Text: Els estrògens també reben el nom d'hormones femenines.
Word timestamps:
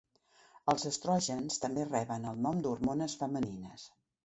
Els 0.71 0.85
estrògens 0.89 1.61
també 1.67 1.85
reben 1.91 2.27
el 2.33 2.41
nom 2.47 2.65
d'hormones 2.65 3.19
femenines. 3.23 3.89